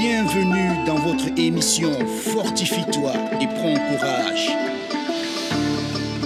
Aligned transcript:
Bienvenue 0.00 0.82
dans 0.86 0.94
votre 0.94 1.26
émission 1.36 1.92
Fortifie-toi 2.06 3.12
et 3.38 3.46
prends 3.48 3.74
courage. 3.74 4.48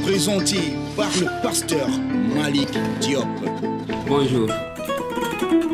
Présenté 0.00 0.58
par 0.96 1.10
le 1.18 1.42
pasteur 1.42 1.88
Malik 2.36 2.68
Diop. 3.00 3.26
Bonjour. 4.06 4.48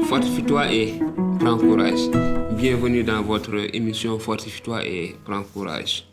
Fortifie-toi 0.07 0.73
et 0.73 0.95
prends 1.41 1.59
courage. 1.59 2.09
Bienvenue 2.53 3.05
dans 3.05 3.21
votre 3.21 3.55
émission 3.77 4.19
Fortifie-toi 4.19 4.87
et 4.87 5.17
prends 5.27 5.43
courage. 5.43 6.07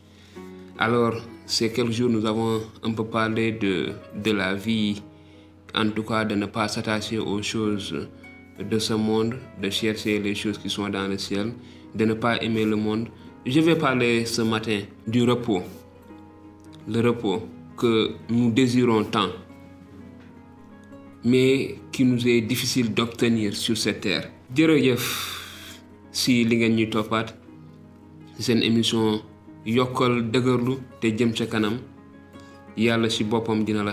Alors, 0.78 1.14
ces 1.46 1.72
quelques 1.72 1.92
jours, 1.92 2.10
nous 2.10 2.26
avons 2.26 2.60
un 2.82 2.92
peu 2.92 3.04
parlé 3.04 3.52
de, 3.52 3.92
de 4.14 4.32
la 4.32 4.52
vie, 4.52 5.00
en 5.74 5.88
tout 5.88 6.02
cas 6.02 6.26
de 6.26 6.34
ne 6.34 6.44
pas 6.44 6.68
s'attacher 6.68 7.16
aux 7.16 7.42
choses 7.42 8.08
de 8.58 8.78
ce 8.78 8.94
monde, 8.94 9.34
de 9.62 9.70
chercher 9.70 10.18
les 10.18 10.34
choses 10.34 10.58
qui 10.58 10.68
sont 10.70 10.88
dans 10.88 11.06
le 11.06 11.18
ciel, 11.18 11.52
de 11.94 12.04
ne 12.04 12.14
pas 12.14 12.42
aimer 12.42 12.64
le 12.64 12.76
monde. 12.76 13.08
Je 13.46 13.60
vais 13.60 13.76
parler 13.76 14.24
ce 14.26 14.42
matin 14.42 14.80
du 15.06 15.22
repos. 15.22 15.62
Le 16.88 17.00
repos 17.00 17.42
que 17.76 18.10
nous 18.28 18.50
désirons 18.50 19.04
tant, 19.04 19.28
mais 21.24 21.76
qui 21.92 22.04
nous 22.04 22.26
est 22.26 22.40
difficile 22.42 22.92
d'obtenir 22.94 23.54
sur 23.54 23.76
cette 23.76 24.00
terre. 24.00 24.30
jërëjëf 24.56 25.02
si 26.16 26.38
li 26.48 26.56
ngeen 26.56 26.72
ñuy 26.78 26.86
toppaat 26.88 27.34
seen 28.40 28.62
émission 28.64 29.18
yokkal 29.68 30.22
dëgërlu 30.32 30.78
te 31.02 31.10
jëm 31.12 31.34
ca 31.36 31.44
kanam 31.52 31.76
yàlla 32.80 33.10
ci 33.12 33.24
boppam 33.28 33.60
dina 33.68 33.82
la 33.84 33.92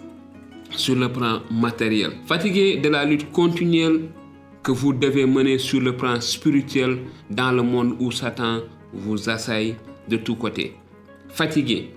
sur 0.75 0.95
le 0.95 1.11
plan 1.11 1.41
matériel. 1.51 2.11
Fatigué 2.25 2.77
de 2.77 2.89
la 2.89 3.05
lutte 3.05 3.31
continuelle 3.31 4.09
que 4.63 4.71
vous 4.71 4.93
devez 4.93 5.25
mener 5.25 5.57
sur 5.57 5.81
le 5.81 5.95
plan 5.95 6.19
spirituel 6.21 6.99
dans 7.29 7.51
le 7.51 7.63
monde 7.63 7.95
où 7.99 8.11
Satan 8.11 8.59
vous 8.93 9.29
assaille 9.29 9.75
de 10.07 10.17
tous 10.17 10.35
côtés. 10.35 10.75
Fatigué. 11.29 11.91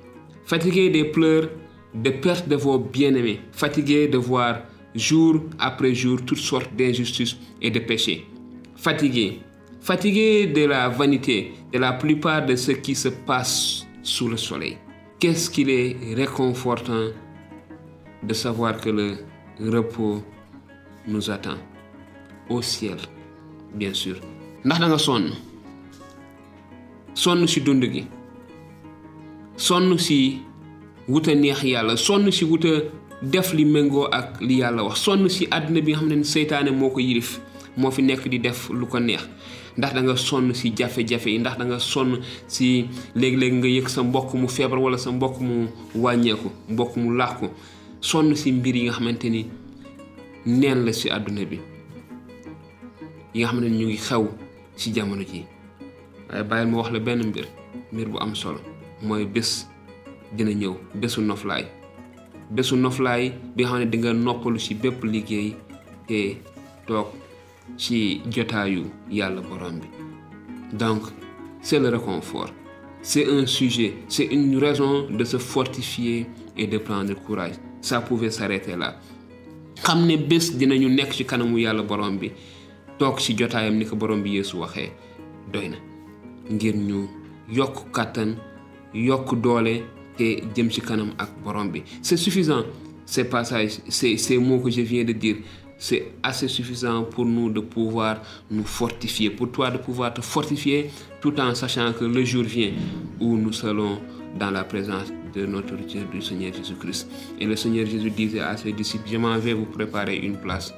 Fatigué 0.47 0.91
des 0.91 1.05
pleurs, 1.05 1.49
de 1.95 2.11
perte 2.11 2.49
de 2.49 2.57
vos 2.57 2.79
bien-aimés. 2.79 3.41
Fatigué 3.53 4.09
de 4.09 4.19
voir 4.19 4.63
jour 4.95 5.43
après 5.59 5.95
jour 5.95 6.21
toutes 6.25 6.39
sortes 6.39 6.75
d'injustices 6.77 7.37
et 7.61 7.71
de 7.71 7.81
péchés. 7.81 8.27
Fatigué. 8.77 9.41
Fatigué 9.81 10.47
de 10.47 10.65
la 10.65 10.89
vanité 10.89 11.53
de 11.73 11.79
la 11.79 11.93
plupart 11.93 12.47
de 12.47 12.57
ce 12.57 12.73
qui 12.73 12.95
se 12.95 13.09
passe 13.09 13.87
sous 14.03 14.29
le 14.29 14.37
soleil. 14.37 14.79
Qu'est-ce 15.19 15.51
qu'il 15.51 15.71
est 15.71 15.97
réconfortant 16.15 17.09
de 18.27 18.35
savoir 18.35 18.81
que 18.81 18.89
le 18.91 19.17
repos 19.61 20.23
nous 21.07 21.31
attend 21.31 21.57
au 22.49 22.63
ciel, 22.63 22.97
bien 23.75 23.93
sûr. 23.95 24.17
ndax 24.65 24.81
da 24.81 24.87
nga 24.89 24.99
sonn? 24.99 25.27
Sonn 27.15 27.47
ci 27.47 27.61
dund 27.61 27.85
gi. 27.93 28.05
Sonn 29.57 29.99
ci 29.99 30.41
wuta 31.07 31.35
neex 31.35 31.61
yàlla. 31.69 31.97
Sonn 32.01 32.31
ci 32.33 32.45
wuta 32.49 32.73
def 33.23 33.53
li 33.53 33.65
méngoo 33.67 34.07
ak 34.11 34.41
li 34.41 34.63
yàlla 34.63 34.85
wax. 34.87 35.03
Sonn 35.05 35.29
ci 35.29 35.45
àddina 35.53 35.83
bi 35.85 35.93
nga 35.93 35.99
xam 36.01 36.09
ne 36.09 36.25
seytaane 36.25 36.71
moo 36.73 36.89
ko 36.91 37.01
yilif 37.01 37.35
moo 37.77 37.91
fi 37.91 38.03
nekk 38.03 38.25
di 38.33 38.39
def 38.41 38.71
lu 38.71 38.87
ko 38.87 38.99
neex. 39.01 39.29
Ndax 39.77 39.93
da 39.95 40.01
nga 40.01 40.17
sonn 40.17 40.55
ci 40.55 40.73
jafe-jafe 40.75 41.27
yi. 41.31 41.39
Ndax 41.45 41.59
da 41.59 41.65
nga 41.69 41.79
sonn 41.79 42.17
ci 42.49 42.87
léeg-léeg 43.15 43.53
nga 43.61 43.69
yëg 43.69 43.89
sa 43.93 44.03
mbokk 44.03 44.33
mu 44.41 44.49
feebar 44.49 44.79
walla 44.81 44.97
sa 44.97 45.11
mbokk 45.13 45.41
sonn 48.05 48.35
ci 48.37 48.53
mbir 48.53 48.77
yi 48.77 48.83
nga 48.85 48.93
xamante 48.97 49.25
ni 49.31 49.43
neen 50.61 50.85
la 50.85 50.93
ci 50.93 51.09
àdduna 51.17 51.45
bi 51.51 51.59
yi 53.35 53.41
nga 53.41 53.49
xamante 53.49 53.73
mbir 57.31 57.47
mbir 57.93 58.09
bu 58.13 58.19
am 58.21 58.35
solo 58.35 58.61
mooy 59.07 59.25
bés 59.35 59.51
dina 60.37 60.53
ñëw 60.53 60.75
bésu 61.01 61.21
noflaay. 61.23 61.65
Bésu 62.51 62.77
noflaay 62.77 63.33
bi 63.57 63.63
nga 63.65 63.71
xam 63.71 63.79
ne 63.81 63.87
di 63.91 63.99
ci 64.65 64.75
bépp 64.75 65.01
liggéey 65.05 65.57
te 66.07 66.37
toog 66.87 67.07
ci 67.79 68.21
jotaayu 68.31 68.83
donc 70.73 71.03
c'est 71.63 71.79
le 71.79 71.89
réconfort. 71.89 72.51
C'est 73.01 73.27
un 73.27 73.47
sujet 73.47 73.95
c'est 74.09 74.27
une 74.27 74.59
raison 74.59 75.09
de 75.09 75.25
se 75.25 75.39
fortifier 75.39 76.27
et 76.59 76.67
de 76.67 76.77
prendre 76.79 77.15
courage 77.15 77.55
ça 77.85 78.01
pouvait 78.01 78.31
s'arrêter 78.31 78.77
là. 78.77 78.97
Xam 79.85 80.07
ne 80.07 80.17
bés 80.17 80.47
dinañu 80.57 80.89
nekk 80.89 81.13
ci 81.13 81.25
kanamu 81.27 81.59
yàlla 81.61 81.83
borom 81.83 82.17
bi 82.19 82.31
toog 82.99 83.19
ci 83.21 83.35
jotaayam 83.37 83.77
ni 83.77 83.85
ko 83.85 83.97
borom 83.97 84.23
bi 84.23 84.31
Yeesu 84.37 84.57
waxee 84.59 84.91
doy 85.53 85.69
na. 85.69 85.77
Ngir 86.51 86.77
ñu 86.77 87.03
yokk 87.53 87.91
kàttan 87.93 88.37
yokk 88.95 89.35
doole 89.43 89.83
te 90.17 90.31
jëm 90.55 90.71
ci 90.71 90.81
kanam 90.81 91.11
ak 91.19 91.31
borom 91.45 91.69
bi. 91.71 91.83
C'est 92.03 92.17
suffisant. 92.17 92.65
Ces 93.05 93.25
passages 93.25 93.81
ces 93.89 94.17
ces 94.17 94.39
mots 94.39 94.61
que 94.61 94.71
je 94.71 94.81
viens 94.81 95.05
de 95.05 95.13
dire. 95.13 95.37
C'est 95.77 96.13
assez 96.23 96.49
suffisant 96.49 97.03
pour 97.05 97.27
nous 97.27 97.51
de 97.51 97.61
pouvoir 97.61 98.23
nous 98.51 98.65
fortifier 98.65 99.29
pour 99.29 99.51
toi 99.53 99.71
de 99.71 99.77
pouvoir 99.79 100.15
te 100.15 100.23
fortifier 100.23 100.89
tout 101.21 101.39
en 101.39 101.55
sachant 101.55 101.93
que 101.93 102.05
le 102.07 102.25
jour 102.25 102.45
vient 102.45 102.71
où 103.21 103.37
nous 103.37 103.53
serons 103.53 103.99
dans 104.39 104.51
la 104.51 104.65
présence 104.65 105.13
de 105.35 105.47
notre 105.47 105.77
Dieu, 105.77 106.03
du 106.13 106.21
Seigneur 106.23 106.53
Jésus-Christ. 106.53 107.11
Et 107.41 107.47
le 107.47 107.57
Seigneur 107.57 107.87
Jésus 107.87 108.11
disait 108.11 108.41
à 108.41 108.57
ses 108.57 108.73
disciples, 108.73 109.09
je 109.11 109.17
m'en 109.17 109.39
vais 109.39 109.53
vous 109.53 109.67
préparer 109.67 110.17
une 110.17 110.37
place. 110.37 110.73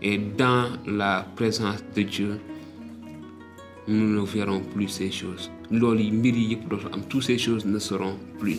Et 0.00 0.18
dans 0.18 0.66
la 0.86 1.26
présence 1.34 1.82
de 1.94 2.02
Dieu, 2.02 2.40
nous 3.88 4.20
ne 4.20 4.26
verrons 4.26 4.60
plus 4.60 4.88
ces 4.88 5.10
choses. 5.10 5.50
Toutes 7.08 7.22
ces 7.22 7.38
choses 7.38 7.64
ne 7.64 7.78
seront 7.78 8.16
plus. 8.38 8.58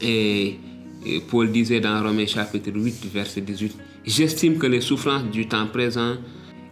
Et, 0.00 0.58
Paul 1.30 1.50
disait 1.50 1.80
dans 1.80 2.02
Romains 2.02 2.26
chapitre 2.26 2.70
8, 2.74 3.06
verset 3.12 3.40
18, 3.40 3.76
J'estime 4.04 4.58
que 4.58 4.66
les 4.66 4.80
souffrances 4.80 5.24
du 5.24 5.46
temps 5.46 5.66
présent 5.66 6.16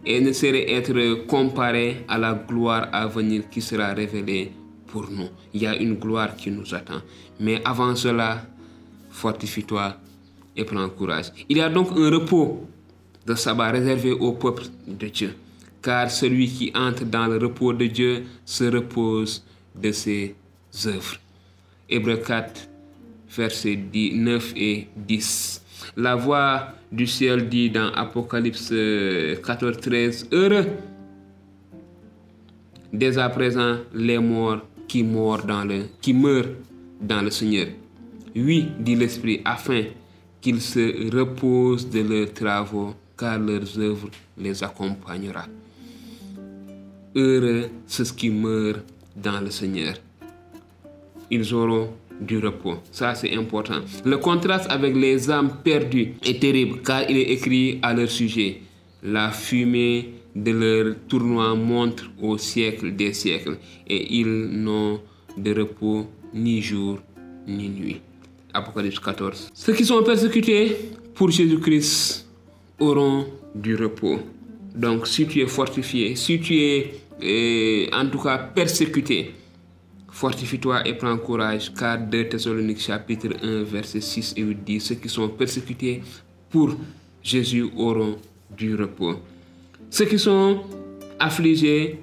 ne 0.07 0.33
sauraient 0.33 0.71
être 0.73 1.27
comparées 1.27 2.05
à 2.09 2.19
la 2.19 2.35
gloire 2.35 2.89
à 2.93 3.07
venir 3.07 3.49
qui 3.51 3.61
sera 3.61 3.93
révélée 3.93 4.53
pour 4.91 5.11
nous. 5.11 5.29
Il 5.55 5.63
y 5.63 5.67
a 5.67 5.77
une 5.77 5.95
gloire 5.95 6.37
qui 6.37 6.51
nous 6.51 6.75
attend. 6.75 7.01
Mais 7.39 7.61
avant 7.65 7.95
cela, 7.95 8.43
fortifie-toi 9.11 9.97
et 10.57 10.65
prends 10.65 10.89
courage. 10.89 11.27
Il 11.49 11.59
y 11.59 11.61
a 11.61 11.69
donc 11.69 11.89
un 11.97 12.11
repos 12.11 12.69
de 13.27 13.35
sabbat 13.35 13.71
réservé 13.71 14.13
au 14.13 14.33
peuple 14.33 14.65
de 14.87 15.09
Dieu. 15.09 15.35
Car 15.83 16.11
celui 16.11 16.49
qui 16.49 16.73
entre 16.75 17.05
dans 17.05 17.27
le 17.27 17.39
repos 17.39 17.73
de 17.73 17.87
Dieu 17.87 18.25
se 18.45 18.65
repose 18.65 19.43
de 19.75 19.93
ses 19.93 20.35
œuvres. 20.87 21.17
Hébreux 21.89 22.19
4, 22.19 22.69
versets 23.37 23.79
9 23.95 24.53
et 24.57 24.89
10. 24.97 25.63
La 25.97 26.15
voix 26.15 26.75
du 26.93 27.07
ciel 27.07 27.49
dit 27.49 27.71
dans 27.71 27.91
Apocalypse 27.93 28.73
14, 29.43 29.79
13, 29.81 30.29
Heureux 30.33 30.67
dès 32.93 33.19
à 33.19 33.29
présent 33.29 33.79
les 33.95 34.19
morts 34.19 34.61
qui 34.91 35.05
meurent 35.05 35.47
dans 35.47 35.65
le, 35.65 35.85
qui 36.01 36.13
meurent 36.13 36.53
dans 37.01 37.23
le 37.23 37.31
Seigneur. 37.31 37.69
Oui, 38.35 38.67
dit 38.81 38.97
l'Esprit, 38.97 39.41
afin 39.45 39.85
qu'ils 40.41 40.61
se 40.61 41.17
reposent 41.17 41.89
de 41.89 42.01
leurs 42.01 42.33
travaux, 42.33 42.95
car 43.17 43.39
leurs 43.39 43.79
œuvres 43.79 44.11
les 44.37 44.65
accompagnera. 44.65 45.45
Heureux 47.15 47.69
ceux 47.87 48.05
qui 48.17 48.31
meurent 48.31 48.83
dans 49.15 49.41
le 49.41 49.53
Seigneur. 49.53 49.95
Ils 51.31 51.55
auront 51.55 51.91
du 52.21 52.39
repos. 52.39 52.79
Ça, 52.91 53.15
c'est 53.15 53.33
important. 53.37 53.81
Le 54.05 54.19
contraste 54.19 54.69
avec 54.69 54.97
les 54.97 55.31
âmes 55.31 55.53
perdues 55.63 56.15
est 56.25 56.41
terrible, 56.41 56.81
car 56.83 57.09
il 57.09 57.17
est 57.17 57.31
écrit 57.31 57.79
à 57.81 57.95
leur 57.95 58.11
sujet. 58.11 58.63
La 59.05 59.31
fumée 59.31 60.15
de 60.35 60.51
leur 60.53 60.97
tournoi 61.09 61.55
montre 61.55 62.05
au 62.21 62.39
siècle 62.39 62.95
des 62.95 63.13
siècles, 63.13 63.59
et 63.87 64.19
ils 64.19 64.49
n'ont 64.51 65.01
de 65.37 65.55
repos 65.61 66.07
ni 66.35 66.61
jour 66.63 66.99
ni 67.47 67.69
nuit. 67.69 68.01
Apocalypse 68.53 68.99
14. 68.99 69.51
Ceux 69.55 69.73
qui 69.75 69.85
sont 69.85 70.03
persécutés 70.03 70.77
pour 71.15 71.31
Jésus-Christ 71.31 72.27
auront 72.79 73.27
du 73.55 73.77
repos. 73.77 74.19
Donc 74.75 75.07
si 75.07 75.27
tu 75.27 75.41
es 75.41 75.47
fortifié, 75.47 76.17
si 76.17 76.41
tu 76.41 76.57
es 76.59 76.95
euh, 77.23 77.87
en 77.93 78.07
tout 78.09 78.19
cas 78.19 78.39
persécuté, 78.39 79.33
Fortifie-toi 80.13 80.87
et 80.87 80.95
prends 80.95 81.17
courage, 81.19 81.73
car 81.73 81.99
2 81.99 82.29
Thessaloniques 82.29 82.81
chapitre 82.81 83.29
1, 83.43 83.63
verset 83.63 84.01
6 84.01 84.35
et 84.37 84.43
8 84.43 84.65
dit, 84.65 84.81
ceux 84.81 84.97
qui 84.97 85.09
sont 85.09 85.29
persécutés 85.29 86.03
pour 86.51 86.75
Jésus 87.23 87.71
auront 87.77 88.19
du 88.55 88.75
repos. 88.75 89.17
Ceux 89.91 90.05
qui 90.05 90.21
sont 90.21 90.61
affligés 91.19 91.99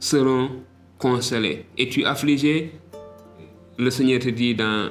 seront 0.00 0.50
consolés. 0.98 1.64
Es-tu 1.78 2.04
affligé? 2.04 2.72
Le 3.78 3.88
Seigneur 3.90 4.18
te 4.18 4.30
dit 4.30 4.54
dans 4.54 4.90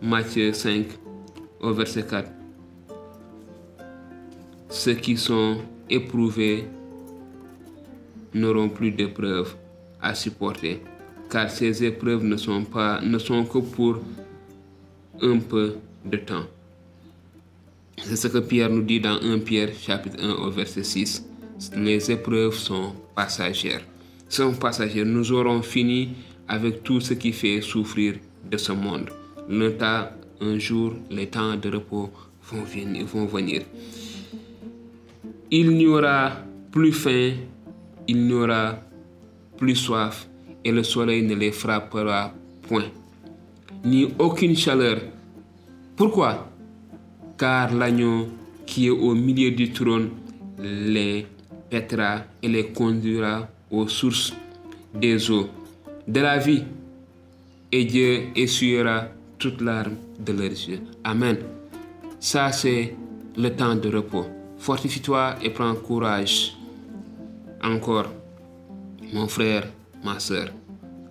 Matthieu 0.00 0.52
5 0.52 0.86
au 1.60 1.72
verset 1.72 2.06
4, 2.06 2.30
ceux 4.68 4.94
qui 4.94 5.16
sont 5.16 5.58
éprouvés 5.90 6.64
n'auront 8.32 8.68
plus 8.68 8.92
d'épreuves 8.92 9.56
à 10.00 10.14
supporter, 10.14 10.80
car 11.28 11.50
ces 11.50 11.82
épreuves 11.82 12.22
ne 12.22 12.36
sont, 12.36 12.62
pas, 12.62 13.00
ne 13.00 13.18
sont 13.18 13.44
que 13.44 13.58
pour 13.58 13.98
un 15.20 15.38
peu 15.38 15.76
de 16.04 16.16
temps. 16.18 16.44
C'est 18.04 18.16
ce 18.16 18.28
que 18.28 18.38
Pierre 18.38 18.70
nous 18.70 18.82
dit 18.82 19.00
dans 19.00 19.18
1 19.20 19.40
Pierre 19.40 19.72
chapitre 19.74 20.22
1 20.22 20.34
au 20.34 20.50
verset 20.50 20.84
6. 20.84 21.24
Les 21.74 22.10
épreuves 22.10 22.54
sont 22.54 22.92
passagères. 23.14 23.82
Sont 24.28 24.54
passagères. 24.54 25.06
Nous 25.06 25.32
aurons 25.32 25.62
fini 25.62 26.10
avec 26.48 26.82
tout 26.82 27.00
ce 27.00 27.14
qui 27.14 27.32
fait 27.32 27.60
souffrir 27.60 28.14
de 28.50 28.56
ce 28.56 28.72
monde. 28.72 29.10
Le 29.48 29.76
temps, 29.76 30.08
un 30.40 30.58
jour, 30.58 30.94
les 31.10 31.28
temps 31.28 31.56
de 31.56 31.70
repos 31.70 32.10
vont 32.50 32.62
venir. 32.62 33.06
Vont 33.06 33.26
venir. 33.26 33.62
Il 35.50 35.70
n'y 35.70 35.86
aura 35.86 36.32
plus 36.70 36.92
faim, 36.92 37.32
il 38.08 38.26
n'y 38.26 38.32
aura 38.32 38.78
plus 39.56 39.76
soif, 39.76 40.28
et 40.64 40.72
le 40.72 40.82
soleil 40.82 41.22
ne 41.22 41.34
les 41.34 41.52
frappera 41.52 42.34
point, 42.62 42.90
ni 43.84 44.08
aucune 44.18 44.56
chaleur. 44.56 44.98
Pourquoi? 45.96 46.50
Car 47.38 47.72
l'agneau 47.72 48.26
qui 48.66 48.88
est 48.88 48.90
au 48.90 49.14
milieu 49.14 49.52
du 49.52 49.70
trône 49.70 50.10
les 50.58 51.26
pètera 51.70 52.24
et 52.42 52.48
les 52.48 52.66
conduira 52.68 53.48
aux 53.70 53.88
sources 53.88 54.32
des 54.94 55.30
eaux 55.30 55.48
de 56.06 56.20
la 56.20 56.38
vie, 56.38 56.62
et 57.72 57.84
Dieu 57.84 58.28
essuiera 58.36 59.08
toute 59.38 59.60
larme 59.60 59.96
de 60.18 60.32
leurs 60.32 60.50
yeux. 60.50 60.80
Amen. 61.04 61.36
Ça, 62.20 62.52
c'est 62.52 62.94
le 63.36 63.50
temps 63.50 63.74
de 63.74 63.88
repos. 63.94 64.26
Fortifie-toi 64.58 65.36
et 65.42 65.50
prends 65.50 65.74
courage. 65.74 66.56
Encore, 67.62 68.06
mon 69.12 69.28
frère, 69.28 69.68
ma 70.04 70.18
soeur, 70.18 70.48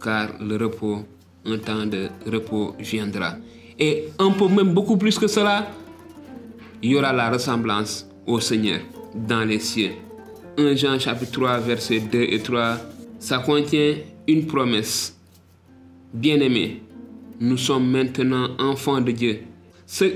car 0.01 0.29
le 0.39 0.55
repos, 0.57 1.03
un 1.45 1.57
temps 1.57 1.85
de 1.85 2.09
repos 2.25 2.75
viendra. 2.79 3.35
Et 3.77 4.05
un 4.17 4.31
peu 4.31 4.47
même 4.47 4.73
beaucoup 4.73 4.97
plus 4.97 5.19
que 5.19 5.27
cela, 5.27 5.67
il 6.81 6.91
y 6.91 6.95
aura 6.95 7.11
la 7.13 7.29
ressemblance 7.29 8.07
au 8.25 8.39
Seigneur 8.39 8.79
dans 9.13 9.43
les 9.43 9.59
cieux. 9.59 9.91
1 10.57 10.75
Jean 10.75 10.99
chapitre 10.99 11.31
3 11.33 11.59
versets 11.59 11.99
2 11.99 12.21
et 12.21 12.39
3, 12.39 12.77
ça 13.19 13.39
contient 13.39 13.95
une 14.27 14.45
promesse. 14.45 15.17
Bien-aimés, 16.13 16.81
nous 17.39 17.57
sommes 17.57 17.89
maintenant 17.89 18.49
enfants 18.59 19.01
de 19.01 19.11
Dieu. 19.11 19.39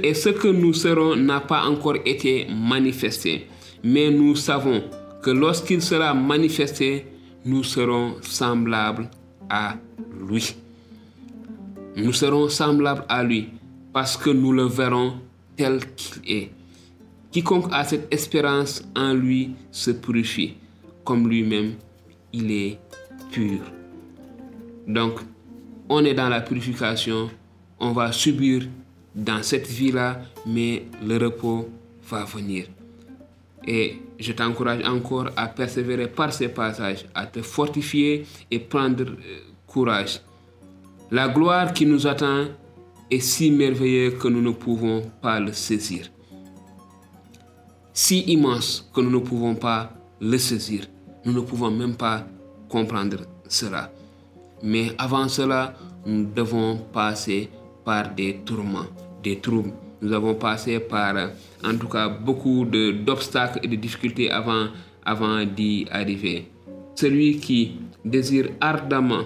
Et 0.03 0.13
ce 0.13 0.30
que 0.30 0.47
nous 0.47 0.74
serons 0.74 1.15
n'a 1.15 1.41
pas 1.41 1.63
encore 1.63 1.97
été 2.06 2.47
manifesté. 2.50 3.47
Mais 3.83 4.09
nous 4.09 4.36
savons 4.36 4.83
que 5.21 5.30
lorsqu'il 5.30 5.81
sera 5.81 6.13
manifesté, 6.13 7.06
nous 7.45 7.63
serons 7.63 8.15
semblables 8.21 9.09
à 9.50 9.75
lui. 10.27 10.56
Nous 11.95 12.13
serons 12.13 12.50
semblables 12.50 13.03
à 13.09 13.24
lui 13.24 13.50
parce 13.94 14.15
que 14.15 14.30
nous 14.30 14.53
le 14.53 14.65
verrons 14.65 15.15
tel 15.57 15.80
qu'il 15.95 16.21
est. 16.31 16.51
Quiconque 17.31 17.67
a 17.71 17.83
cette 17.83 18.11
espérance 18.11 18.81
en 18.95 19.13
lui 19.13 19.51
se 19.71 19.91
purifie, 19.91 20.55
comme 21.03 21.29
lui-même 21.29 21.75
il 22.33 22.51
est 22.51 22.79
pur. 23.31 23.59
Donc, 24.87 25.19
on 25.89 26.03
est 26.05 26.15
dans 26.15 26.29
la 26.29 26.41
purification, 26.41 27.29
on 27.79 27.91
va 27.91 28.11
subir 28.11 28.63
dans 29.13 29.43
cette 29.43 29.67
vie-là, 29.67 30.21
mais 30.47 30.87
le 31.05 31.17
repos 31.17 31.69
va 32.09 32.25
venir. 32.25 32.65
Et 33.67 33.97
je 34.17 34.31
t'encourage 34.31 34.83
encore 34.83 35.29
à 35.35 35.47
persévérer 35.47 36.07
par 36.07 36.33
ces 36.33 36.49
passages, 36.49 37.05
à 37.13 37.27
te 37.27 37.43
fortifier 37.43 38.25
et 38.49 38.57
prendre 38.57 39.05
courage. 39.67 40.21
La 41.11 41.27
gloire 41.27 41.73
qui 41.73 41.85
nous 41.85 42.07
attend 42.07 42.45
est 43.11 43.19
si 43.19 43.51
merveilleuse 43.51 44.17
que 44.17 44.27
nous 44.27 44.41
ne 44.41 44.51
pouvons 44.51 45.03
pas 45.21 45.39
le 45.39 45.53
saisir. 45.53 46.09
Si 48.01 48.21
immense 48.27 48.89
que 48.93 49.01
nous 49.01 49.09
ne 49.09 49.17
pouvons 49.19 49.55
pas 49.55 49.91
le 50.21 50.37
saisir. 50.37 50.85
Nous 51.25 51.33
ne 51.33 51.41
pouvons 51.41 51.69
même 51.69 51.97
pas 51.97 52.25
comprendre 52.69 53.17
cela. 53.49 53.91
Mais 54.63 54.93
avant 54.97 55.27
cela, 55.27 55.73
nous 56.05 56.23
devons 56.33 56.77
passer 56.93 57.49
par 57.83 58.15
des 58.15 58.37
tourments, 58.45 58.87
des 59.21 59.39
troubles. 59.39 59.73
Nous 60.01 60.13
avons 60.13 60.35
passé 60.35 60.79
par, 60.79 61.13
en 61.61 61.75
tout 61.77 61.89
cas, 61.89 62.07
beaucoup 62.07 62.63
d'obstacles 62.63 63.59
et 63.63 63.67
de 63.67 63.75
difficultés 63.75 64.31
avant, 64.31 64.69
d'y 65.43 65.85
arriver. 65.91 66.49
Celui 66.95 67.37
qui 67.39 67.79
désire 68.05 68.47
ardemment 68.61 69.25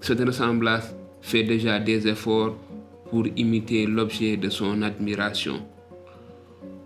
cette 0.00 0.20
ressemblance 0.20 0.94
fait 1.22 1.42
déjà 1.42 1.80
des 1.80 2.06
efforts 2.06 2.54
pour 3.10 3.26
imiter 3.36 3.84
l'objet 3.86 4.36
de 4.36 4.48
son 4.48 4.80
admiration. 4.82 5.66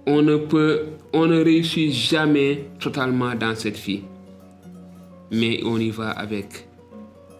On 0.06 0.22
ne 0.22 0.36
peut, 0.36 0.82
on 1.12 1.26
ne 1.26 1.42
réussit 1.42 1.92
jamais 1.92 2.66
totalement 2.78 3.34
dans 3.34 3.54
cette 3.54 3.78
vie, 3.78 4.02
mais 5.30 5.60
on 5.64 5.78
y 5.78 5.90
va 5.90 6.10
avec 6.10 6.68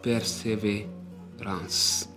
persévérance. 0.03 2.09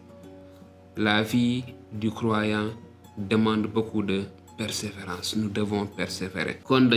La 0.95 1.21
vie 1.21 1.63
du 1.91 2.11
croyant 2.11 2.69
demande 3.17 3.67
beaucoup 3.67 4.03
de 4.03 4.23
persévérance. 4.57 5.35
Nous 5.35 5.49
devons 5.49 5.85
persévérer. 5.85 6.59
kon 6.63 6.89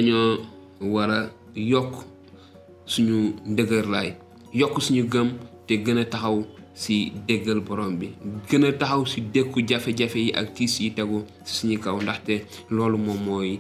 si 6.74 7.12
déggal 7.28 7.60
borom 7.60 7.96
bi 7.98 8.08
gën 8.48 8.64
a 8.64 8.72
taxaw 8.72 9.04
si 9.06 9.20
dékku 9.20 9.60
jafe-jafe 9.68 10.16
yi 10.26 10.32
ak 10.32 10.54
tiis 10.54 10.80
yi 10.80 10.90
tegu 10.94 11.24
si 11.44 11.54
suñu 11.58 11.78
kaw 11.78 11.96
ndaxte 12.02 12.34
loolu 12.70 12.98
moom 12.98 13.20
mooy 13.26 13.58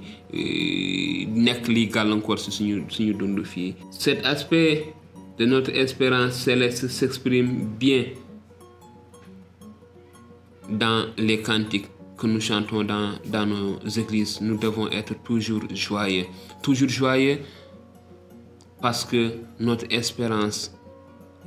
nekk 1.46 1.68
li 1.68 1.86
gàllankoor 1.94 2.38
si 2.38 2.50
suñu 2.50 2.84
suñu 2.88 3.12
dund 3.18 3.44
fii. 3.44 3.74
Cet 3.90 4.24
aspect 4.24 4.94
de 5.38 5.44
notre 5.46 5.72
espérance 5.74 6.34
céleste 6.44 6.88
s'exprime 6.88 7.50
bien 7.78 8.04
dans 10.68 11.06
les 11.16 11.40
cantiques 11.42 11.88
que 12.16 12.26
nous 12.26 12.40
chantons 12.40 12.84
dans, 12.84 13.12
dans 13.26 13.46
nos 13.46 13.78
églises. 13.96 14.40
Nous 14.42 14.58
devons 14.58 14.88
être 14.90 15.14
toujours 15.24 15.62
joyeux. 15.74 16.26
Toujours 16.62 16.88
joyeux 16.90 17.38
parce 18.82 19.04
que 19.04 19.32
notre 19.58 19.86
espérance, 19.90 20.72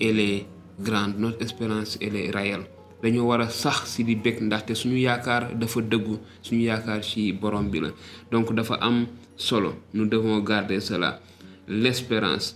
elle 0.01 0.19
est 0.19 0.45
grande. 0.79 1.17
Notre 1.19 1.41
espérance, 1.43 1.97
elle 2.01 2.15
est 2.15 2.31
réelle. 2.31 2.65
dañoo 3.03 3.27
war 3.27 3.41
a 3.41 3.49
sax 3.49 3.83
si 3.91 4.03
di 4.05 4.15
bég 4.15 4.39
ndaxte 4.41 4.73
suñu 4.75 4.95
yaakaar 4.97 5.53
dafa 5.59 5.81
dëggu 5.81 6.15
suñu 6.41 6.61
yaakaar 6.63 7.03
ci 7.03 7.33
borom 7.33 7.67
bi 7.69 7.81
la 7.81 7.89
donc 8.31 8.53
dafa 8.55 8.75
am 8.79 9.07
solo 9.35 9.73
nous 9.93 10.05
devons 10.05 10.39
garder 10.39 10.79
cela 10.79 11.19
l'espérance 11.67 12.55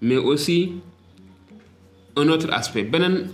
mais 0.00 0.16
aussi 0.16 0.74
un 2.16 2.28
autre 2.28 2.48
aspect 2.52 2.84
beneen 2.84 3.30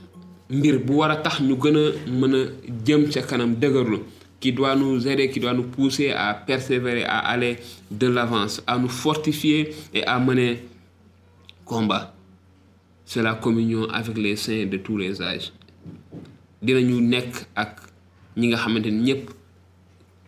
mbir 0.49 0.79
bu 0.79 0.95
war 0.95 1.11
a 1.11 1.17
tax 1.17 1.41
ñu 1.43 1.55
gën 1.61 1.77
a 1.77 2.11
mën 2.11 2.35
a 2.35 2.43
jëm 2.87 3.11
ca 3.13 3.21
kanam 3.23 3.55
dëgërlu 3.57 3.99
qui 4.41 4.51
doit 4.53 4.75
nous 4.75 5.07
aider 5.07 5.29
qui 5.29 5.41
doit 5.41 5.53
nous 5.53 5.65
pousser 5.69 6.13
à 6.13 6.33
persévérer 6.33 7.05
à 7.05 7.19
aller 7.19 7.59
de 7.91 8.07
l'avance 8.07 8.63
à 8.67 8.79
nous 8.79 8.89
fortifier 8.89 9.75
et 9.93 10.03
à 10.07 10.19
mener 10.19 10.65
combat 11.67 12.14
c'est 13.05 13.23
la 13.23 13.35
communion 13.35 13.89
avec 13.91 14.17
les 14.19 14.37
saints 14.37 14.67
de 14.67 14.77
tous 14.79 14.97
les 14.97 15.21
âges. 15.23 15.53
Dinañu 16.63 17.01
nekk 17.03 17.45
ak 17.55 17.81
ñi 18.37 18.49
nga 18.49 18.57
xamante 18.57 18.87
ni 18.91 19.03
ñëpp 19.13 19.31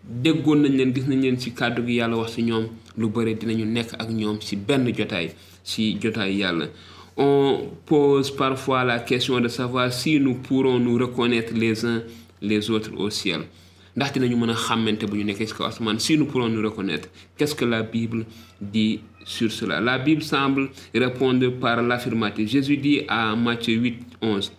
déggoon 0.05 0.61
nañ 0.63 0.73
leen 0.77 0.95
gis 0.95 1.07
nañ 1.09 1.21
leen 1.23 1.39
ci 1.41 1.53
kàddu 1.55 1.83
gi 1.87 1.95
yàlla 1.97 2.17
wax 2.17 2.33
ci 2.35 2.43
ñoom 2.43 2.67
lu 2.99 3.09
bëri 3.09 3.35
dinañu 3.35 3.65
nekk 3.65 3.95
ak 3.99 4.09
ñoom 4.11 4.39
ci 4.41 4.57
benn 4.57 4.87
jotaay 4.95 5.31
ci 5.65 5.97
jotaay 6.01 6.35
yàlla. 6.37 6.67
On 7.17 7.71
pose 7.87 8.31
parfois 8.37 8.85
la 8.85 8.99
question 8.99 9.41
de 9.41 9.49
savoir 9.49 9.91
si 9.93 10.21
nous 10.21 10.35
pourrons 10.35 10.79
nous 10.79 10.99
reconnaître 10.99 11.55
les 11.55 11.83
uns 11.87 12.03
les 12.43 12.69
autres 12.71 12.91
au 12.95 13.09
ciel 13.09 13.41
ndax 13.97 14.13
dinañu 14.13 14.37
mën 14.37 14.51
a 14.51 14.55
xàmmante 14.55 15.05
bu 15.09 15.17
ñu 15.17 15.25
nekkee 15.25 15.47
ci 15.47 15.55
kaw 15.55 15.71
si 15.99 16.17
nous 16.19 16.27
pourrons 16.27 16.49
nous 16.51 16.63
reconnaître. 16.63 17.09
Qu'est-ce 17.37 17.55
que 17.55 17.65
la 17.65 17.83
Bible 17.83 18.27
dit 18.61 19.01
sur 19.25 19.51
cela? 19.51 19.81
La 19.81 19.99
Bible 19.99 20.23
semble 20.23 20.69
répondre 20.95 21.49
par 21.59 21.83
l'affirmative. 21.83 22.47
Jésus 22.49 22.77
dit 22.77 23.01
à 23.09 23.35
Matthieu 23.35 23.75
8 23.75 23.99
11 24.21 24.53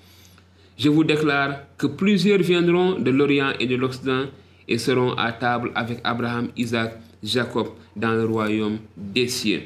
Je 0.80 0.90
vous 0.90 1.04
déclare 1.04 1.60
que 1.78 1.86
plusieurs 1.88 2.40
viendront 2.40 3.00
de 3.00 3.12
l'Orient 3.12 3.54
et 3.60 3.68
de 3.68 3.76
l'Occident 3.76 4.26
et 4.68 4.78
seront 4.80 5.14
à 5.14 5.32
table 5.32 5.72
avec 5.76 6.00
Abraham, 6.04 6.50
Isaac, 6.58 7.00
Jacob 7.24 7.68
dans 7.96 8.14
le 8.14 8.26
royaume 8.26 8.80
des 8.96 9.28
cieux. 9.28 9.62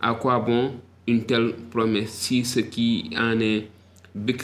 À 0.00 0.14
quoi 0.14 0.40
bon 0.40 0.74
une 1.06 1.22
telle 1.24 1.52
promesse 1.70 2.10
si 2.10 2.44
ceux 2.44 2.62
qui 2.62 3.10
en, 3.16 3.38
est, 3.40 3.68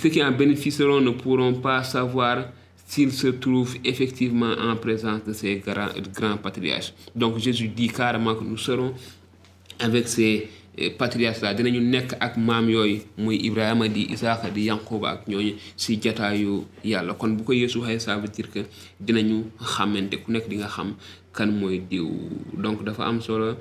ceux 0.01 0.09
qui 0.09 0.23
en 0.23 0.31
bénéficieront 0.31 1.01
ne 1.01 1.11
pourront 1.11 1.55
pas 1.55 1.83
savoir 1.83 2.45
s'ils 2.87 3.13
se 3.13 3.29
trouvent 3.29 3.77
effectivement 3.85 4.53
en 4.59 4.77
présence 4.77 5.25
de 5.25 5.33
ces 5.33 5.57
grands, 5.57 5.89
grands 6.15 6.37
patriarches. 6.37 6.93
Donc 7.15 7.39
Jésus 7.39 7.69
dit 7.69 7.89
carrément 7.89 8.35
que 8.35 8.45
nous 8.45 8.59
serons 8.59 8.93
avec 9.81 10.09
ces 10.09 10.49
patriarches 10.99 11.43
là 11.45 11.53
dinañu 11.55 11.81
nekk 11.85 12.15
ak 12.21 12.37
maam 12.41 12.69
yooyu 12.71 13.03
muy 13.19 13.37
Ibrahima 13.45 13.89
di 13.89 14.07
Isaaka 14.13 14.49
di 14.51 14.65
Yankoba 14.71 15.11
ak 15.11 15.29
ñooñu 15.29 15.55
si 15.77 15.99
jataayu 16.01 16.65
yàlla. 16.85 17.13
Kon 17.15 17.37
bu 17.37 17.45
ko 17.45 17.53
Yeesu 17.53 17.79
waxee 17.81 18.01
ça 18.01 18.17
veut 18.17 18.29
dire 18.29 18.51
que 18.51 18.61
dinañu 19.01 19.45
xamante 19.61 20.17
ku 20.25 20.33
nekk 20.33 20.49
di 20.49 20.57
nga 20.57 20.69
xam 20.69 20.95
kan 21.35 21.47
mooy 21.53 21.79
diw. 21.91 22.09
Donc 22.57 22.85
dafa 22.85 23.05
am 23.07 23.21
solo. 23.21 23.57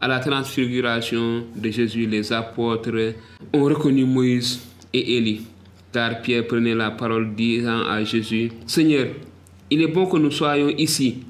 À 0.00 0.06
la 0.08 0.18
transfiguration 0.20 1.44
de 1.56 1.70
Jésus 1.70 2.06
les 2.06 2.32
apôtres 2.32 3.14
ont 3.52 3.64
reconnu 3.64 4.04
Moïse 4.04 4.60
et 4.92 5.16
Élie 5.16 5.42
Pierre 6.22 6.46
prenait 6.46 6.74
la 6.74 6.90
parole 6.90 7.34
disant 7.34 7.86
à 7.86 8.02
Jésus 8.04 8.50
Seigneur 8.66 9.08
il 9.70 9.82
est 9.82 9.88
bon 9.88 10.06
que 10.06 10.16
nous 10.16 10.30
soyons 10.30 10.68
ici 10.68 11.22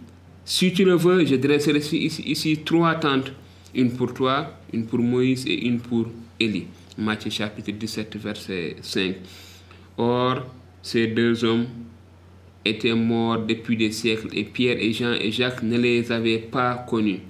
si 0.45 0.73
tu 0.73 0.85
le 0.85 0.95
veux 0.95 1.25
je 1.25 1.37
dresserai 1.37 1.79
ici, 1.79 2.23
ici 2.27 2.59
trois 2.65 2.95
tentes 2.97 3.33
une 3.75 3.93
pour 3.93 4.15
toi, 4.15 4.55
une 4.73 4.87
pour 4.87 5.01
Moïse 5.01 5.47
et 5.47 5.67
une 5.67 5.81
pour 5.81 6.07
Élie. 6.39 6.67
Matthieu 6.97 7.31
chapitre 7.31 7.73
17, 7.73 8.17
verset 8.17 8.77
5. 8.81 9.17
Or, 9.99 10.47
ces 10.83 11.09
deux 11.09 11.45
hommes 11.45 11.67
étaient 12.65 12.95
morts 12.95 13.39
depuis 13.41 13.77
des 13.77 13.91
siècles 13.91 14.29
et 14.33 14.45
Pierre 14.45 14.79
et 14.79 14.93
Jean 14.93 15.13
et 15.13 15.31
Jacques 15.31 15.63
ne 15.63 15.77
les 15.77 16.11
avaient 16.11 16.39
pas 16.39 16.87
connus 16.89 17.21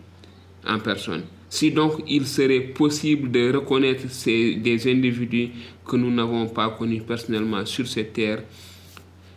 en 0.67 0.79
personne. 0.79 1.23
Si 1.54 1.70
donc 1.70 2.02
il 2.08 2.26
serait 2.26 2.62
possible 2.62 3.30
de 3.30 3.52
reconnaître 3.52 4.06
des 4.26 4.90
individus 4.90 5.50
que 5.87 5.94
nous 5.94 6.11
n'avons 6.11 6.49
pas 6.49 6.68
connus 6.70 7.02
personnellement 7.02 7.64
sur 7.64 7.87
cette 7.87 8.12
terre, 8.12 8.42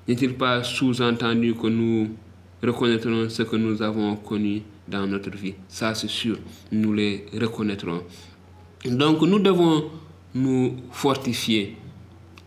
n'est-il 0.08 0.34
pas 0.34 0.64
sous-entendu 0.64 1.54
que 1.54 1.68
nous 1.68 2.10
reconnaîtrons 2.64 3.30
ce 3.30 3.44
que 3.44 3.56
nous 3.56 3.84
avons 3.84 4.16
connu 4.16 4.64
dans 4.88 5.06
notre 5.06 5.30
vie? 5.38 5.54
Ça, 5.68 5.94
c'est 5.94 6.10
sûr, 6.10 6.40
nous 6.72 6.92
les 6.92 7.26
reconnaîtrons. 7.40 8.02
Donc, 8.86 9.22
nous 9.22 9.38
devons 9.38 9.86
nous 10.34 10.76
fortifier 10.90 11.78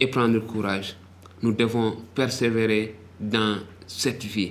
et 0.00 0.08
prendre 0.08 0.40
courage. 0.40 0.96
Nous 1.42 1.52
devons 1.52 1.96
persévérer 2.12 2.96
dans 3.20 3.58
cette 3.86 4.24
vie. 4.24 4.50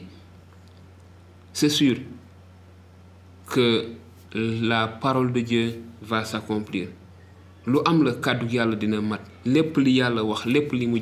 C'est 1.51 1.67
sûr 1.67 1.97
que 3.47 3.99
la 4.33 4.87
parole 4.87 5.31
de 5.33 5.41
Dieu 5.41 5.73
va 6.01 6.23
s'accomplir. 6.23 6.87
lu 7.67 7.79
am 7.85 8.03
la 8.03 8.13
kàddu 8.13 8.45
yàlla 8.49 8.75
dina 8.75 9.01
mat. 9.01 9.21
Lépp 9.45 9.77
li 9.77 9.91
yàlla 9.99 10.23
wax 10.23 10.45
lépp 10.45 10.71
li 10.73 10.87
mu 10.87 10.97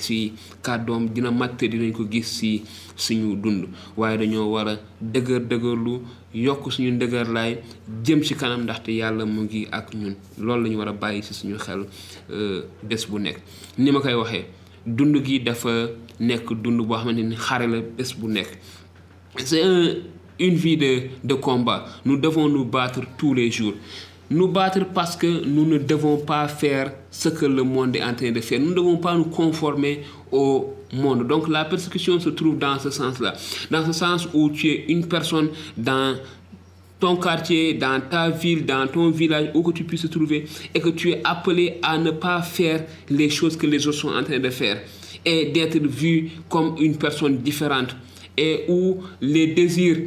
si 0.00 0.32
kàddoom 0.62 1.08
dina 1.14 1.30
mat 1.30 1.56
te 1.58 1.66
dinañ 1.68 1.92
ko 1.92 2.04
gis 2.10 2.24
si 2.38 2.62
suñu 2.96 3.34
dund. 3.36 3.66
Waaye 3.96 4.18
dañoo 4.18 4.50
war 4.52 4.68
a 4.68 4.76
dëgër 5.00 5.40
dëgërlu 5.48 6.00
yokk 6.34 6.70
suñu 6.72 6.90
ndëgër 6.92 7.28
laay 7.32 7.58
jëm 8.04 8.22
ci 8.22 8.34
kanam 8.34 8.62
ndaxte 8.62 8.88
yàlla 8.92 9.24
mu 9.24 9.42
ngi 9.42 9.66
ak 9.70 9.94
ñun. 9.94 10.14
Loolu 10.38 10.62
la 10.62 10.68
ñu 10.68 10.76
war 10.78 10.88
a 10.88 11.22
si 11.22 11.34
suñu 11.34 11.56
xel 11.58 11.86
bés 12.82 13.06
bu 13.08 13.18
nekk. 13.18 13.38
Ni 13.78 13.90
ma 13.90 14.00
koy 14.00 14.14
waxee 14.14 14.44
dund 14.86 15.16
gi 15.24 15.40
dafa 15.40 15.88
nekk 16.20 16.52
dund 16.62 16.80
xare 17.36 17.66
la 17.66 17.80
bu 18.18 18.28
c'est 19.38 19.62
un 19.62 19.94
une 20.38 20.54
vie 20.54 20.76
de 20.76 21.02
de 21.24 21.34
combat 21.34 21.86
nous 22.04 22.16
devons 22.16 22.48
nous 22.48 22.64
battre 22.64 23.00
tous 23.18 23.34
les 23.34 23.50
jours 23.50 23.74
nous 24.32 24.48
battre 24.48 24.86
parce 24.92 25.16
que 25.16 25.44
nous 25.44 25.66
ne 25.66 25.78
devons 25.78 26.16
pas 26.18 26.48
faire 26.48 26.92
ce 27.10 27.28
que 27.28 27.46
le 27.46 27.62
monde 27.62 27.94
est 27.96 28.02
en 28.02 28.14
train 28.14 28.32
de 28.32 28.40
faire. 28.40 28.60
Nous 28.60 28.70
ne 28.70 28.74
devons 28.74 28.96
pas 28.96 29.14
nous 29.14 29.24
conformer 29.26 30.00
au 30.30 30.74
monde. 30.92 31.26
Donc 31.26 31.48
la 31.48 31.64
persécution 31.64 32.18
se 32.18 32.30
trouve 32.30 32.58
dans 32.58 32.78
ce 32.78 32.90
sens-là. 32.90 33.34
Dans 33.70 33.84
ce 33.84 33.92
sens 33.92 34.28
où 34.32 34.50
tu 34.50 34.68
es 34.68 34.84
une 34.88 35.06
personne 35.06 35.50
dans 35.76 36.16
ton 36.98 37.16
quartier, 37.16 37.74
dans 37.74 38.00
ta 38.00 38.30
ville, 38.30 38.64
dans 38.64 38.86
ton 38.86 39.10
village, 39.10 39.50
où 39.54 39.62
que 39.62 39.72
tu 39.72 39.84
puisses 39.84 40.02
te 40.02 40.06
trouver, 40.06 40.46
et 40.72 40.80
que 40.80 40.90
tu 40.90 41.10
es 41.10 41.20
appelé 41.24 41.78
à 41.82 41.98
ne 41.98 42.12
pas 42.12 42.40
faire 42.42 42.84
les 43.10 43.28
choses 43.28 43.56
que 43.56 43.66
les 43.66 43.86
autres 43.88 43.98
sont 43.98 44.14
en 44.14 44.22
train 44.22 44.38
de 44.38 44.50
faire, 44.50 44.80
et 45.24 45.46
d'être 45.46 45.78
vu 45.78 46.30
comme 46.48 46.76
une 46.78 46.96
personne 46.96 47.38
différente, 47.38 47.96
et 48.36 48.64
où 48.68 48.98
les 49.20 49.48
désirs 49.48 49.98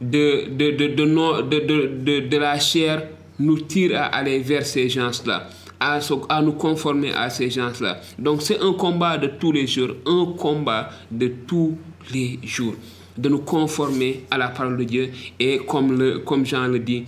de, 0.00 0.48
de, 0.48 0.70
de, 0.70 2.20
de, 2.28 2.36
la 2.38 2.58
chair 2.58 3.02
nous 3.38 3.60
tire 3.60 3.98
à 4.00 4.04
aller 4.06 4.38
vers 4.38 4.64
ces 4.64 4.88
gens-là, 4.88 5.48
à, 5.78 6.00
à 6.28 6.42
nous 6.42 6.52
conformer 6.52 7.12
à 7.12 7.28
ces 7.28 7.50
gens-là. 7.50 8.00
Donc 8.18 8.42
c'est 8.42 8.60
un 8.60 8.72
combat 8.72 9.18
de 9.18 9.26
tous 9.26 9.52
les 9.52 9.66
jours, 9.66 9.90
un 10.06 10.32
combat 10.38 10.90
de 11.10 11.32
tous 11.46 11.76
les 12.12 12.38
jours, 12.44 12.74
de 13.16 13.28
nous 13.28 13.40
conformer 13.40 14.24
à 14.30 14.38
la 14.38 14.48
parole 14.48 14.78
de 14.78 14.84
Dieu 14.84 15.10
et 15.38 15.58
comme, 15.58 15.98
le, 15.98 16.18
comme 16.20 16.46
Jean 16.46 16.66
le 16.66 16.78
dit, 16.78 17.04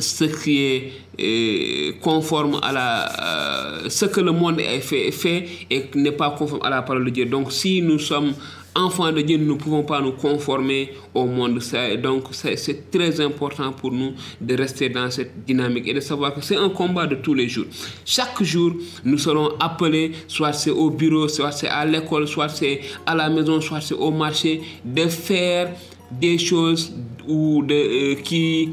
ce 0.00 0.24
qui 0.24 0.58
est 0.62 0.92
euh, 1.20 1.92
conforme 2.00 2.58
à 2.62 2.72
la 2.72 3.82
euh, 3.84 3.88
ce 3.88 4.06
que 4.06 4.20
le 4.20 4.32
monde 4.32 4.60
est 4.60 4.80
fait, 4.80 5.10
fait 5.10 5.46
et 5.70 5.84
n'est 5.94 6.12
pas 6.12 6.30
conforme 6.30 6.62
à 6.64 6.70
la 6.70 6.82
parole 6.82 7.04
de 7.04 7.10
Dieu. 7.10 7.26
Donc 7.26 7.52
si 7.52 7.82
nous 7.82 7.98
sommes 7.98 8.32
enfants 8.74 9.12
de 9.12 9.20
Dieu, 9.20 9.36
nous 9.38 9.54
ne 9.54 9.58
pouvons 9.58 9.82
pas 9.82 10.00
nous 10.00 10.12
conformer 10.12 10.92
au 11.14 11.26
monde. 11.26 11.60
Donc 12.02 12.24
c'est 12.32 12.56
c'est 12.56 12.90
très 12.90 13.20
important 13.20 13.72
pour 13.72 13.92
nous 13.92 14.12
de 14.40 14.56
rester 14.56 14.88
dans 14.88 15.10
cette 15.10 15.44
dynamique 15.44 15.88
et 15.88 15.94
de 15.94 16.00
savoir 16.00 16.34
que 16.34 16.40
c'est 16.40 16.56
un 16.56 16.70
combat 16.70 17.06
de 17.06 17.16
tous 17.16 17.34
les 17.34 17.48
jours. 17.48 17.66
Chaque 18.04 18.42
jour, 18.42 18.72
nous 19.04 19.18
serons 19.18 19.50
appelés, 19.60 20.12
soit 20.28 20.52
c'est 20.52 20.70
au 20.70 20.90
bureau, 20.90 21.28
soit 21.28 21.52
c'est 21.52 21.68
à 21.68 21.84
l'école, 21.84 22.26
soit 22.26 22.48
c'est 22.48 22.80
à 23.06 23.14
la 23.14 23.28
maison, 23.28 23.60
soit 23.60 23.80
c'est 23.80 23.94
au 23.94 24.10
marché, 24.10 24.62
de 24.84 25.06
faire 25.06 25.72
des 26.10 26.38
choses 26.38 26.92
ou 27.26 27.62
de, 27.62 27.74
euh, 27.74 28.14
qui 28.16 28.70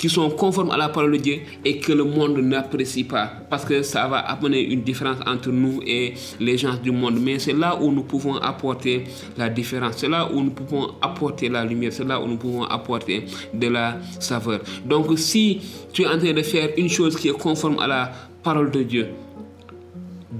qui 0.00 0.08
sont 0.08 0.30
conformes 0.30 0.70
à 0.70 0.78
la 0.78 0.88
parole 0.88 1.12
de 1.12 1.18
Dieu 1.18 1.40
et 1.62 1.76
que 1.78 1.92
le 1.92 2.04
monde 2.04 2.38
n'apprécie 2.38 3.04
pas. 3.04 3.30
Parce 3.50 3.66
que 3.66 3.82
ça 3.82 4.08
va 4.08 4.20
amener 4.20 4.62
une 4.62 4.80
différence 4.80 5.18
entre 5.26 5.50
nous 5.50 5.82
et 5.86 6.14
les 6.40 6.56
gens 6.56 6.74
du 6.82 6.90
monde. 6.90 7.20
Mais 7.20 7.38
c'est 7.38 7.52
là 7.52 7.78
où 7.78 7.92
nous 7.92 8.04
pouvons 8.04 8.36
apporter 8.36 9.04
la 9.36 9.50
différence. 9.50 9.98
C'est 9.98 10.08
là 10.08 10.26
où 10.32 10.40
nous 10.40 10.52
pouvons 10.52 10.92
apporter 11.02 11.50
la 11.50 11.66
lumière. 11.66 11.92
C'est 11.92 12.06
là 12.06 12.18
où 12.18 12.26
nous 12.26 12.38
pouvons 12.38 12.64
apporter 12.64 13.26
de 13.52 13.68
la 13.68 13.98
saveur. 14.18 14.60
Donc 14.86 15.18
si 15.18 15.60
tu 15.92 16.02
es 16.02 16.06
en 16.06 16.16
train 16.16 16.32
de 16.32 16.42
faire 16.42 16.70
une 16.78 16.88
chose 16.88 17.14
qui 17.14 17.28
est 17.28 17.38
conforme 17.38 17.78
à 17.78 17.86
la 17.86 18.10
parole 18.42 18.70
de 18.70 18.82
Dieu, 18.82 19.08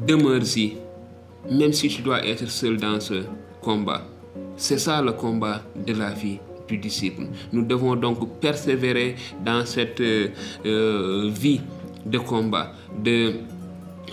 demeure-y. 0.09 0.73
Même 1.51 1.75
si 1.75 1.89
tu 1.89 2.01
dois 2.01 2.25
être 2.27 2.49
seul 2.49 2.79
dans 2.79 2.99
ce 2.99 3.25
combat. 3.61 4.07
C'est 4.57 4.79
ça 4.79 5.03
le 5.03 5.13
combat 5.13 5.61
de 5.87 5.93
la 5.93 6.13
vie 6.13 6.39
du. 6.77 6.91
Nous 7.53 7.63
devons 7.63 7.97
donc 7.97 8.41
persévérer 8.41 9.17
dans 9.45 9.65
cette 9.65 10.01
euh, 10.01 10.29
euh, 10.67 11.31
vie 11.33 11.61
de 12.05 12.19
combat, 12.19 12.73
de, 13.03 13.35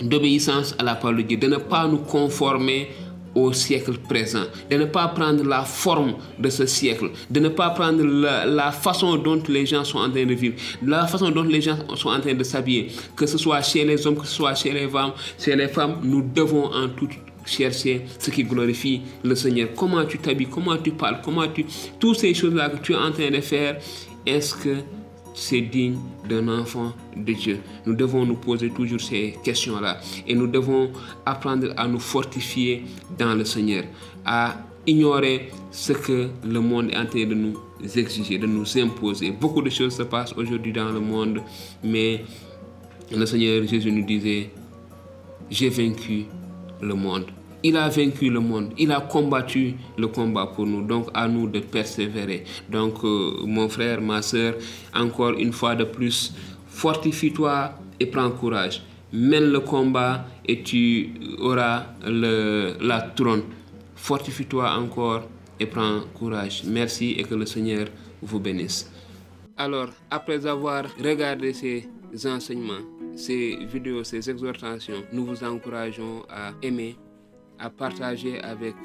d'obéissance 0.02 0.74
à 0.78 0.84
la 0.84 0.94
parole 0.94 1.18
de 1.18 1.22
Dieu, 1.22 1.36
de 1.38 1.46
ne 1.48 1.56
pas 1.56 1.86
nous 1.86 1.98
conformer 1.98 2.88
au 3.34 3.52
siècle 3.52 3.92
présent, 4.08 4.44
de 4.70 4.76
ne 4.76 4.84
pas 4.86 5.08
prendre 5.08 5.44
la 5.44 5.62
forme 5.62 6.14
de 6.38 6.48
ce 6.48 6.66
siècle, 6.66 7.10
de 7.30 7.40
ne 7.40 7.48
pas 7.48 7.70
prendre 7.70 8.02
la, 8.02 8.46
la 8.46 8.72
façon 8.72 9.16
dont 9.16 9.40
les 9.48 9.66
gens 9.66 9.84
sont 9.84 9.98
en 9.98 10.10
train 10.10 10.24
de 10.24 10.34
vivre, 10.34 10.56
la 10.84 11.06
façon 11.06 11.30
dont 11.30 11.42
les 11.42 11.60
gens 11.60 11.76
sont 11.94 12.08
en 12.08 12.20
train 12.20 12.34
de 12.34 12.44
s'habiller, 12.44 12.88
que 13.14 13.26
ce 13.26 13.38
soit 13.38 13.62
chez 13.62 13.84
les 13.84 14.06
hommes, 14.06 14.16
que 14.16 14.26
ce 14.26 14.34
soit 14.34 14.54
chez 14.54 14.72
les 14.72 14.88
femmes, 14.88 15.12
chez 15.38 15.54
les 15.56 15.68
femmes, 15.68 15.96
nous 16.02 16.22
devons 16.22 16.66
en 16.66 16.88
tout 16.88 17.08
chercher 17.48 18.02
ce 18.18 18.30
qui 18.30 18.44
glorifie 18.44 19.02
le 19.22 19.34
Seigneur. 19.34 19.68
Comment 19.76 20.04
tu 20.04 20.18
t'habilles, 20.18 20.48
comment 20.48 20.76
tu 20.76 20.90
parles, 20.92 21.20
comment 21.24 21.46
tu... 21.48 21.64
Toutes 21.98 22.18
ces 22.18 22.34
choses-là 22.34 22.68
que 22.70 22.78
tu 22.78 22.92
es 22.92 22.96
en 22.96 23.10
train 23.10 23.30
de 23.30 23.40
faire, 23.40 23.78
est-ce 24.26 24.54
que 24.54 24.76
c'est 25.34 25.60
digne 25.60 25.96
d'un 26.28 26.48
enfant 26.48 26.92
de 27.16 27.32
Dieu? 27.32 27.60
Nous 27.86 27.94
devons 27.94 28.26
nous 28.26 28.36
poser 28.36 28.70
toujours 28.70 29.00
ces 29.00 29.36
questions-là 29.42 30.00
et 30.26 30.34
nous 30.34 30.46
devons 30.46 30.90
apprendre 31.24 31.72
à 31.76 31.86
nous 31.86 32.00
fortifier 32.00 32.84
dans 33.18 33.34
le 33.34 33.44
Seigneur, 33.44 33.84
à 34.24 34.56
ignorer 34.86 35.50
ce 35.70 35.92
que 35.92 36.28
le 36.44 36.60
monde 36.60 36.90
est 36.90 36.96
en 36.96 37.06
train 37.06 37.24
de 37.24 37.34
nous 37.34 37.54
exiger, 37.94 38.38
de 38.38 38.46
nous 38.46 38.78
imposer. 38.78 39.30
Beaucoup 39.30 39.62
de 39.62 39.70
choses 39.70 39.94
se 39.94 40.02
passent 40.02 40.34
aujourd'hui 40.36 40.72
dans 40.72 40.90
le 40.90 41.00
monde, 41.00 41.40
mais 41.84 42.24
le 43.14 43.24
Seigneur 43.24 43.66
Jésus 43.66 43.92
nous 43.92 44.04
disait, 44.04 44.50
j'ai 45.50 45.68
vaincu 45.68 46.24
le 46.80 46.94
monde. 46.94 47.26
Il 47.62 47.76
a 47.76 47.88
vaincu 47.88 48.30
le 48.30 48.40
monde. 48.40 48.72
Il 48.78 48.92
a 48.92 49.00
combattu 49.00 49.74
le 49.96 50.06
combat 50.08 50.46
pour 50.46 50.66
nous. 50.66 50.82
Donc 50.82 51.08
à 51.14 51.26
nous 51.26 51.48
de 51.48 51.60
persévérer. 51.60 52.44
Donc 52.70 53.02
euh, 53.04 53.32
mon 53.44 53.68
frère, 53.68 54.00
ma 54.00 54.22
soeur, 54.22 54.54
encore 54.94 55.32
une 55.32 55.52
fois 55.52 55.74
de 55.74 55.84
plus, 55.84 56.34
fortifie-toi 56.68 57.72
et 57.98 58.06
prends 58.06 58.30
courage. 58.30 58.82
mène 59.12 59.50
le 59.50 59.60
combat 59.60 60.26
et 60.46 60.62
tu 60.62 61.10
auras 61.38 61.86
le, 62.06 62.74
la 62.80 63.00
trône. 63.00 63.42
Fortifie-toi 63.96 64.70
encore 64.78 65.22
et 65.58 65.66
prends 65.66 66.00
courage. 66.14 66.62
Merci 66.66 67.12
et 67.18 67.22
que 67.24 67.34
le 67.34 67.46
Seigneur 67.46 67.88
vous 68.22 68.38
bénisse. 68.38 68.90
Alors, 69.56 69.88
après 70.10 70.46
avoir 70.46 70.84
regardé 71.02 71.52
ces 71.52 71.88
enseignements, 72.26 72.84
ces 73.18 73.56
vidéos, 73.56 74.04
ces 74.04 74.30
exhortations, 74.30 75.02
nous 75.12 75.26
vous 75.26 75.42
encourageons 75.42 76.22
à 76.30 76.52
aimer, 76.62 76.96
à 77.58 77.68
partager 77.68 78.40
avec 78.40 78.76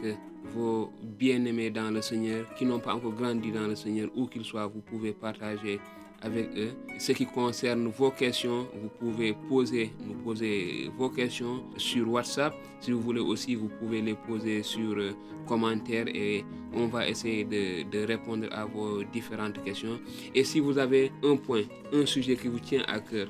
vos 0.56 0.92
bien-aimés 1.02 1.70
dans 1.70 1.92
le 1.92 2.02
Seigneur 2.02 2.52
qui 2.56 2.66
n'ont 2.66 2.80
pas 2.80 2.96
encore 2.96 3.14
grandi 3.14 3.52
dans 3.52 3.68
le 3.68 3.76
Seigneur, 3.76 4.10
où 4.16 4.26
qu'ils 4.26 4.44
soient, 4.44 4.66
vous 4.66 4.82
pouvez 4.82 5.14
partager 5.14 5.80
avec 6.24 6.48
eux. 6.58 6.72
Ce 6.98 7.12
qui 7.12 7.26
concerne 7.26 7.88
vos 7.88 8.10
questions, 8.10 8.68
vous 8.82 8.90
pouvez 9.00 9.36
poser, 9.48 9.92
nous 10.08 10.16
poser 10.16 10.90
vos 10.98 11.10
questions 11.10 11.64
sur 11.78 12.10
WhatsApp. 12.10 12.54
Si 12.80 12.92
vous 12.92 13.02
voulez 13.02 13.20
aussi, 13.20 13.56
vous 13.56 13.70
pouvez 13.80 14.02
les 14.02 14.16
poser 14.16 14.64
sur 14.64 14.98
euh, 14.98 15.12
commentaires 15.46 16.08
et 16.08 16.44
on 16.74 16.88
va 16.88 17.08
essayer 17.08 17.44
de, 17.44 18.06
répondre 18.06 18.48
à 18.52 18.66
vos 18.66 19.04
différentes 19.04 19.62
questions. 19.64 20.00
Et 20.34 20.44
si 20.44 20.60
vous 20.60 20.78
avez 20.78 21.12
un 21.24 21.36
point, 21.36 21.64
un 21.94 22.06
sujet 22.06 22.36
qui 22.36 22.48
vous 22.48 22.60
tient 22.60 22.84
à 22.88 23.00
cœur, 23.00 23.28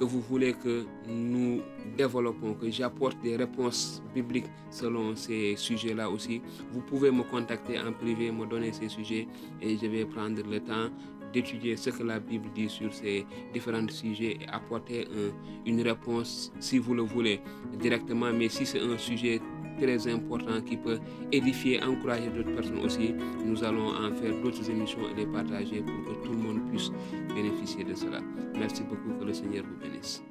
que 0.00 0.04
vous 0.06 0.22
voulez 0.22 0.54
que 0.54 0.86
nous 1.06 1.60
développons, 1.98 2.54
que 2.54 2.70
j'apporte 2.70 3.20
des 3.20 3.36
réponses 3.36 4.02
bibliques 4.14 4.48
selon 4.70 5.14
ces 5.14 5.56
sujets-là 5.56 6.08
aussi, 6.08 6.40
vous 6.72 6.80
pouvez 6.80 7.10
me 7.10 7.22
contacter 7.22 7.78
en 7.78 7.92
privé, 7.92 8.32
me 8.32 8.46
donner 8.46 8.72
ces 8.72 8.88
sujets 8.88 9.28
et 9.60 9.76
je 9.76 9.86
vais 9.86 10.06
prendre 10.06 10.40
le 10.48 10.60
temps 10.60 10.88
d'étudier 11.32 11.76
ce 11.76 11.90
que 11.90 12.02
la 12.02 12.18
Bible 12.20 12.48
dit 12.54 12.68
sur 12.68 12.92
ces 12.92 13.26
différents 13.52 13.88
sujets 13.88 14.38
et 14.40 14.48
apporter 14.48 15.06
un, 15.06 15.30
une 15.66 15.82
réponse 15.82 16.52
si 16.60 16.78
vous 16.78 16.94
le 16.94 17.02
voulez 17.02 17.40
directement. 17.78 18.32
Mais 18.32 18.48
si 18.48 18.66
c'est 18.66 18.80
un 18.80 18.98
sujet 18.98 19.40
très 19.78 20.08
important 20.12 20.60
qui 20.60 20.76
peut 20.76 20.98
édifier, 21.32 21.82
encourager 21.82 22.28
d'autres 22.28 22.54
personnes 22.54 22.84
aussi, 22.84 23.14
nous 23.44 23.64
allons 23.64 23.88
en 23.88 24.12
faire 24.14 24.34
d'autres 24.42 24.68
émissions 24.70 25.00
et 25.12 25.20
les 25.20 25.26
partager 25.26 25.82
pour 25.82 26.14
que 26.14 26.24
tout 26.26 26.32
le 26.32 26.38
monde 26.38 26.68
puisse 26.70 26.90
bénéficier 27.34 27.84
de 27.84 27.94
cela. 27.94 28.20
Merci 28.58 28.82
beaucoup, 28.82 29.18
que 29.18 29.24
le 29.24 29.32
Seigneur 29.32 29.64
vous 29.64 29.76
bénisse. 29.80 30.22